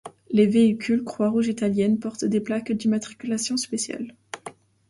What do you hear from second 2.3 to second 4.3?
plaques d'immatriculation spéciales.